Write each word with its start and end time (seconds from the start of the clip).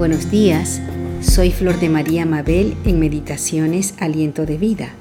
Buenos 0.00 0.30
días, 0.30 0.80
soy 1.20 1.50
Flor 1.50 1.78
de 1.78 1.90
María 1.90 2.24
Mabel 2.24 2.74
en 2.86 2.98
Meditaciones 2.98 3.92
Aliento 3.98 4.46
de 4.46 4.56
Vida. 4.56 4.94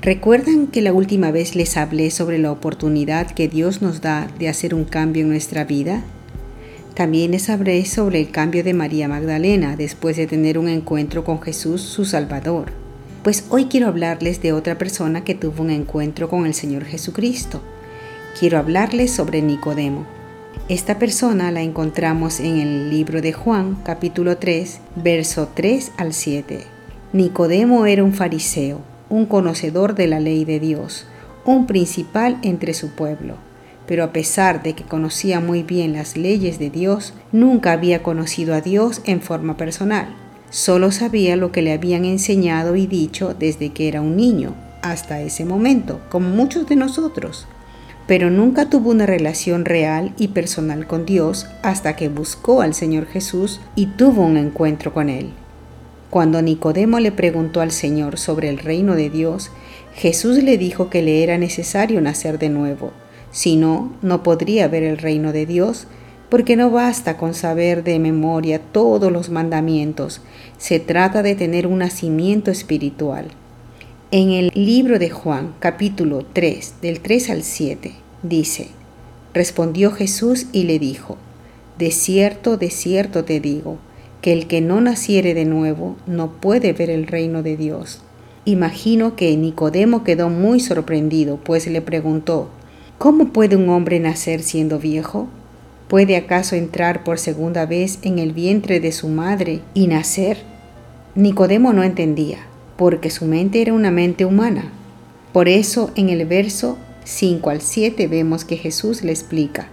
¿Recuerdan 0.00 0.66
que 0.66 0.82
la 0.82 0.92
última 0.92 1.30
vez 1.30 1.54
les 1.54 1.76
hablé 1.76 2.10
sobre 2.10 2.38
la 2.38 2.50
oportunidad 2.50 3.30
que 3.30 3.46
Dios 3.46 3.80
nos 3.80 4.00
da 4.00 4.26
de 4.40 4.48
hacer 4.48 4.74
un 4.74 4.86
cambio 4.86 5.22
en 5.22 5.28
nuestra 5.28 5.62
vida? 5.62 6.02
También 6.94 7.30
les 7.30 7.48
hablé 7.48 7.84
sobre 7.84 8.18
el 8.18 8.32
cambio 8.32 8.64
de 8.64 8.74
María 8.74 9.06
Magdalena 9.06 9.76
después 9.76 10.16
de 10.16 10.26
tener 10.26 10.58
un 10.58 10.66
encuentro 10.66 11.22
con 11.22 11.40
Jesús 11.40 11.80
su 11.82 12.04
Salvador. 12.04 12.72
Pues 13.22 13.44
hoy 13.50 13.66
quiero 13.66 13.86
hablarles 13.86 14.42
de 14.42 14.52
otra 14.52 14.78
persona 14.78 15.22
que 15.22 15.36
tuvo 15.36 15.62
un 15.62 15.70
encuentro 15.70 16.28
con 16.28 16.44
el 16.44 16.54
Señor 16.54 16.86
Jesucristo. 16.86 17.62
Quiero 18.36 18.58
hablarles 18.58 19.12
sobre 19.12 19.42
Nicodemo. 19.42 20.21
Esta 20.68 21.00
persona 21.00 21.50
la 21.50 21.60
encontramos 21.60 22.38
en 22.38 22.58
el 22.58 22.88
libro 22.88 23.20
de 23.20 23.32
Juan, 23.32 23.76
capítulo 23.82 24.38
3, 24.38 24.78
verso 24.94 25.48
3 25.52 25.90
al 25.96 26.12
7. 26.14 26.60
Nicodemo 27.12 27.84
era 27.84 28.04
un 28.04 28.14
fariseo, 28.14 28.80
un 29.10 29.26
conocedor 29.26 29.96
de 29.96 30.06
la 30.06 30.20
ley 30.20 30.44
de 30.44 30.60
Dios, 30.60 31.04
un 31.44 31.66
principal 31.66 32.38
entre 32.42 32.74
su 32.74 32.90
pueblo. 32.90 33.34
Pero 33.88 34.04
a 34.04 34.12
pesar 34.12 34.62
de 34.62 34.74
que 34.74 34.84
conocía 34.84 35.40
muy 35.40 35.64
bien 35.64 35.94
las 35.94 36.16
leyes 36.16 36.60
de 36.60 36.70
Dios, 36.70 37.12
nunca 37.32 37.72
había 37.72 38.04
conocido 38.04 38.54
a 38.54 38.60
Dios 38.60 39.02
en 39.04 39.20
forma 39.20 39.56
personal. 39.56 40.14
Solo 40.50 40.92
sabía 40.92 41.34
lo 41.34 41.50
que 41.50 41.62
le 41.62 41.72
habían 41.72 42.04
enseñado 42.04 42.76
y 42.76 42.86
dicho 42.86 43.34
desde 43.36 43.70
que 43.70 43.88
era 43.88 44.00
un 44.00 44.16
niño, 44.16 44.54
hasta 44.80 45.22
ese 45.22 45.44
momento, 45.44 46.00
como 46.08 46.28
muchos 46.28 46.68
de 46.68 46.76
nosotros 46.76 47.48
pero 48.06 48.30
nunca 48.30 48.68
tuvo 48.68 48.90
una 48.90 49.06
relación 49.06 49.64
real 49.64 50.12
y 50.18 50.28
personal 50.28 50.86
con 50.86 51.06
Dios 51.06 51.46
hasta 51.62 51.96
que 51.96 52.08
buscó 52.08 52.62
al 52.62 52.74
Señor 52.74 53.06
Jesús 53.06 53.60
y 53.76 53.86
tuvo 53.86 54.22
un 54.22 54.36
encuentro 54.36 54.92
con 54.92 55.08
Él. 55.08 55.30
Cuando 56.10 56.42
Nicodemo 56.42 57.00
le 57.00 57.12
preguntó 57.12 57.60
al 57.60 57.70
Señor 57.70 58.18
sobre 58.18 58.48
el 58.48 58.58
reino 58.58 58.96
de 58.96 59.08
Dios, 59.08 59.50
Jesús 59.94 60.42
le 60.42 60.58
dijo 60.58 60.90
que 60.90 61.02
le 61.02 61.22
era 61.22 61.38
necesario 61.38 62.00
nacer 62.00 62.38
de 62.38 62.48
nuevo, 62.48 62.92
si 63.30 63.56
no, 63.56 63.92
no 64.02 64.22
podría 64.22 64.68
ver 64.68 64.82
el 64.82 64.98
reino 64.98 65.32
de 65.32 65.46
Dios, 65.46 65.86
porque 66.28 66.56
no 66.56 66.70
basta 66.70 67.16
con 67.16 67.34
saber 67.34 67.82
de 67.82 67.98
memoria 67.98 68.58
todos 68.58 69.10
los 69.12 69.30
mandamientos, 69.30 70.20
se 70.58 70.80
trata 70.80 71.22
de 71.22 71.34
tener 71.34 71.66
un 71.66 71.78
nacimiento 71.78 72.50
espiritual. 72.50 73.28
En 74.14 74.30
el 74.30 74.52
libro 74.54 74.98
de 74.98 75.08
Juan, 75.08 75.54
capítulo 75.58 76.26
3, 76.34 76.74
del 76.82 77.00
3 77.00 77.30
al 77.30 77.42
7, 77.42 77.92
dice, 78.22 78.68
Respondió 79.32 79.90
Jesús 79.90 80.48
y 80.52 80.64
le 80.64 80.78
dijo, 80.78 81.16
De 81.78 81.90
cierto, 81.90 82.58
de 82.58 82.68
cierto 82.68 83.24
te 83.24 83.40
digo, 83.40 83.78
que 84.20 84.34
el 84.34 84.48
que 84.48 84.60
no 84.60 84.82
naciere 84.82 85.32
de 85.32 85.46
nuevo 85.46 85.96
no 86.06 86.30
puede 86.30 86.74
ver 86.74 86.90
el 86.90 87.06
reino 87.06 87.42
de 87.42 87.56
Dios. 87.56 88.02
Imagino 88.44 89.16
que 89.16 89.34
Nicodemo 89.34 90.04
quedó 90.04 90.28
muy 90.28 90.60
sorprendido, 90.60 91.38
pues 91.42 91.66
le 91.66 91.80
preguntó, 91.80 92.50
¿Cómo 92.98 93.32
puede 93.32 93.56
un 93.56 93.70
hombre 93.70 93.98
nacer 93.98 94.42
siendo 94.42 94.78
viejo? 94.78 95.28
¿Puede 95.88 96.16
acaso 96.16 96.54
entrar 96.54 97.02
por 97.02 97.18
segunda 97.18 97.64
vez 97.64 97.98
en 98.02 98.18
el 98.18 98.32
vientre 98.34 98.78
de 98.78 98.92
su 98.92 99.08
madre 99.08 99.62
y 99.72 99.86
nacer? 99.86 100.36
Nicodemo 101.14 101.72
no 101.72 101.82
entendía 101.82 102.51
porque 102.82 103.10
su 103.10 103.26
mente 103.26 103.62
era 103.62 103.74
una 103.74 103.92
mente 103.92 104.24
humana. 104.24 104.64
Por 105.32 105.48
eso 105.48 105.92
en 105.94 106.08
el 106.08 106.26
verso 106.26 106.78
5 107.04 107.50
al 107.50 107.60
7 107.60 108.08
vemos 108.08 108.44
que 108.44 108.56
Jesús 108.56 109.04
le 109.04 109.12
explica. 109.12 109.68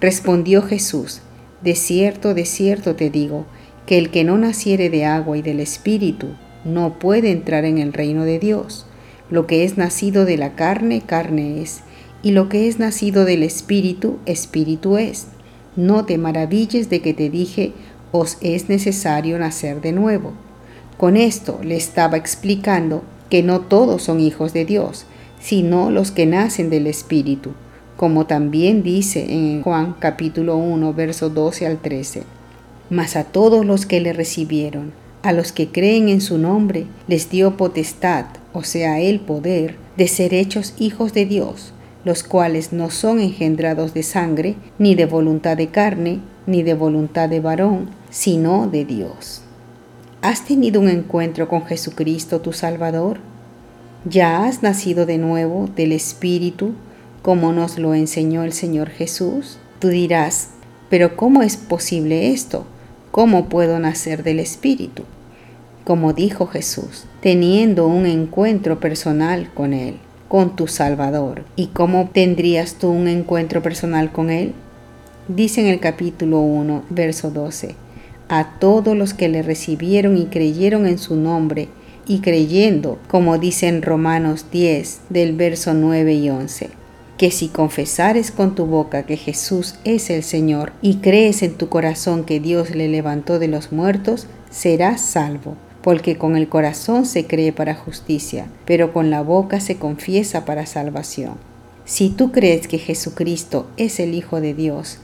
Respondió 0.00 0.62
Jesús, 0.62 1.20
de 1.60 1.74
cierto, 1.74 2.32
de 2.32 2.46
cierto 2.46 2.96
te 2.96 3.10
digo, 3.10 3.44
que 3.84 3.98
el 3.98 4.08
que 4.08 4.24
no 4.24 4.38
naciere 4.38 4.88
de 4.88 5.04
agua 5.04 5.36
y 5.36 5.42
del 5.42 5.60
Espíritu 5.60 6.28
no 6.64 6.98
puede 6.98 7.30
entrar 7.30 7.66
en 7.66 7.76
el 7.76 7.92
reino 7.92 8.24
de 8.24 8.38
Dios. 8.38 8.86
Lo 9.28 9.46
que 9.46 9.64
es 9.64 9.76
nacido 9.76 10.24
de 10.24 10.38
la 10.38 10.54
carne, 10.54 11.02
carne 11.02 11.60
es, 11.60 11.80
y 12.22 12.30
lo 12.30 12.48
que 12.48 12.68
es 12.68 12.78
nacido 12.78 13.26
del 13.26 13.42
Espíritu, 13.42 14.16
Espíritu 14.24 14.96
es. 14.96 15.26
No 15.76 16.06
te 16.06 16.16
maravilles 16.16 16.88
de 16.88 17.02
que 17.02 17.12
te 17.12 17.28
dije, 17.28 17.74
os 18.12 18.38
es 18.40 18.70
necesario 18.70 19.38
nacer 19.38 19.82
de 19.82 19.92
nuevo. 19.92 20.32
Con 20.96 21.18
esto 21.18 21.60
le 21.62 21.76
estaba 21.76 22.16
explicando 22.16 23.02
que 23.28 23.42
no 23.42 23.60
todos 23.60 24.02
son 24.02 24.18
hijos 24.18 24.54
de 24.54 24.64
Dios, 24.64 25.04
sino 25.38 25.90
los 25.90 26.10
que 26.10 26.24
nacen 26.24 26.70
del 26.70 26.86
Espíritu, 26.86 27.50
como 27.98 28.26
también 28.26 28.82
dice 28.82 29.26
en 29.28 29.62
Juan 29.62 29.94
capítulo 29.98 30.56
1, 30.56 30.94
verso 30.94 31.28
12 31.28 31.66
al 31.66 31.78
13. 31.78 32.22
Mas 32.88 33.16
a 33.16 33.24
todos 33.24 33.66
los 33.66 33.84
que 33.84 34.00
le 34.00 34.14
recibieron, 34.14 34.92
a 35.22 35.32
los 35.32 35.52
que 35.52 35.68
creen 35.68 36.08
en 36.08 36.22
su 36.22 36.38
nombre, 36.38 36.86
les 37.08 37.28
dio 37.28 37.58
potestad, 37.58 38.26
o 38.54 38.62
sea, 38.62 38.98
el 38.98 39.20
poder, 39.20 39.76
de 39.98 40.08
ser 40.08 40.32
hechos 40.32 40.72
hijos 40.78 41.12
de 41.12 41.26
Dios, 41.26 41.72
los 42.04 42.22
cuales 42.22 42.72
no 42.72 42.90
son 42.90 43.20
engendrados 43.20 43.92
de 43.92 44.02
sangre, 44.02 44.54
ni 44.78 44.94
de 44.94 45.04
voluntad 45.04 45.58
de 45.58 45.66
carne, 45.66 46.20
ni 46.46 46.62
de 46.62 46.74
voluntad 46.74 47.28
de 47.28 47.40
varón, 47.40 47.90
sino 48.10 48.66
de 48.66 48.84
Dios. 48.84 49.42
¿Has 50.26 50.44
tenido 50.44 50.80
un 50.80 50.88
encuentro 50.88 51.46
con 51.46 51.66
Jesucristo 51.66 52.40
tu 52.40 52.52
Salvador? 52.52 53.18
¿Ya 54.04 54.44
has 54.44 54.60
nacido 54.60 55.06
de 55.06 55.18
nuevo 55.18 55.68
del 55.76 55.92
Espíritu 55.92 56.72
como 57.22 57.52
nos 57.52 57.78
lo 57.78 57.94
enseñó 57.94 58.42
el 58.42 58.52
Señor 58.52 58.90
Jesús? 58.90 59.58
Tú 59.78 59.86
dirás, 59.86 60.48
pero 60.90 61.16
¿cómo 61.16 61.44
es 61.44 61.56
posible 61.56 62.32
esto? 62.32 62.66
¿Cómo 63.12 63.48
puedo 63.48 63.78
nacer 63.78 64.24
del 64.24 64.40
Espíritu? 64.40 65.04
Como 65.84 66.12
dijo 66.12 66.48
Jesús, 66.48 67.04
teniendo 67.20 67.86
un 67.86 68.04
encuentro 68.06 68.80
personal 68.80 69.54
con 69.54 69.72
Él, 69.74 69.98
con 70.26 70.56
tu 70.56 70.66
Salvador. 70.66 71.44
¿Y 71.54 71.68
cómo 71.68 72.10
tendrías 72.12 72.74
tú 72.74 72.88
un 72.88 73.06
encuentro 73.06 73.62
personal 73.62 74.10
con 74.10 74.30
Él? 74.30 74.54
Dice 75.28 75.60
en 75.60 75.68
el 75.68 75.78
capítulo 75.78 76.40
1, 76.40 76.82
verso 76.90 77.30
12 77.30 77.85
a 78.28 78.58
todos 78.58 78.96
los 78.96 79.14
que 79.14 79.28
le 79.28 79.42
recibieron 79.42 80.16
y 80.16 80.26
creyeron 80.26 80.86
en 80.86 80.98
su 80.98 81.16
nombre, 81.16 81.68
y 82.06 82.20
creyendo, 82.20 82.98
como 83.08 83.38
dice 83.38 83.68
en 83.68 83.82
Romanos 83.82 84.46
10, 84.52 85.00
del 85.10 85.34
verso 85.34 85.74
9 85.74 86.14
y 86.14 86.30
11, 86.30 86.70
que 87.18 87.30
si 87.30 87.48
confesares 87.48 88.30
con 88.30 88.54
tu 88.54 88.66
boca 88.66 89.04
que 89.04 89.16
Jesús 89.16 89.74
es 89.84 90.10
el 90.10 90.22
Señor 90.22 90.72
y 90.82 90.96
crees 90.96 91.42
en 91.42 91.54
tu 91.54 91.68
corazón 91.68 92.24
que 92.24 92.40
Dios 92.40 92.74
le 92.74 92.88
levantó 92.88 93.38
de 93.38 93.48
los 93.48 93.72
muertos, 93.72 94.26
serás 94.50 95.00
salvo, 95.00 95.56
porque 95.82 96.16
con 96.16 96.36
el 96.36 96.48
corazón 96.48 97.06
se 97.06 97.26
cree 97.26 97.52
para 97.52 97.74
justicia, 97.74 98.46
pero 98.66 98.92
con 98.92 99.10
la 99.10 99.22
boca 99.22 99.60
se 99.60 99.76
confiesa 99.76 100.44
para 100.44 100.66
salvación. 100.66 101.34
Si 101.84 102.10
tú 102.10 102.32
crees 102.32 102.66
que 102.66 102.78
Jesucristo 102.78 103.68
es 103.76 104.00
el 104.00 104.14
Hijo 104.14 104.40
de 104.40 104.54
Dios, 104.54 104.98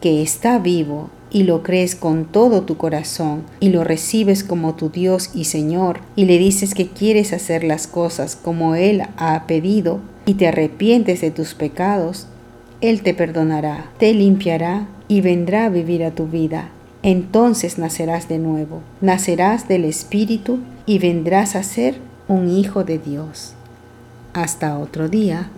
que 0.00 0.22
está 0.22 0.58
vivo 0.58 1.10
y 1.30 1.44
lo 1.44 1.62
crees 1.62 1.94
con 1.94 2.24
todo 2.24 2.62
tu 2.62 2.76
corazón 2.76 3.44
y 3.60 3.68
lo 3.68 3.84
recibes 3.84 4.42
como 4.42 4.74
tu 4.74 4.90
Dios 4.90 5.30
y 5.34 5.44
Señor 5.44 6.00
y 6.16 6.24
le 6.24 6.38
dices 6.38 6.74
que 6.74 6.88
quieres 6.88 7.32
hacer 7.32 7.64
las 7.64 7.86
cosas 7.86 8.36
como 8.36 8.74
Él 8.74 9.02
ha 9.16 9.46
pedido 9.46 10.00
y 10.26 10.34
te 10.34 10.48
arrepientes 10.48 11.20
de 11.20 11.30
tus 11.30 11.54
pecados, 11.54 12.26
Él 12.80 13.02
te 13.02 13.14
perdonará, 13.14 13.90
te 13.98 14.12
limpiará 14.12 14.88
y 15.08 15.20
vendrá 15.20 15.66
a 15.66 15.70
vivir 15.70 16.04
a 16.04 16.12
tu 16.12 16.26
vida. 16.26 16.70
Entonces 17.02 17.78
nacerás 17.78 18.28
de 18.28 18.38
nuevo, 18.38 18.82
nacerás 19.00 19.68
del 19.68 19.84
Espíritu 19.84 20.58
y 20.86 20.98
vendrás 20.98 21.56
a 21.56 21.62
ser 21.62 21.96
un 22.28 22.48
hijo 22.48 22.84
de 22.84 22.98
Dios. 22.98 23.54
Hasta 24.34 24.78
otro 24.78 25.08
día. 25.08 25.50